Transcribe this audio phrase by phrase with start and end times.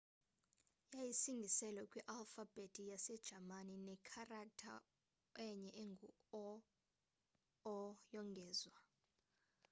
[0.93, 4.73] yayisingiselwe kwi alfabhethi yase jamani ne kharaktha
[5.45, 6.07] enye engu
[6.43, 7.77] õ/õ
[8.13, 8.79] yongezwa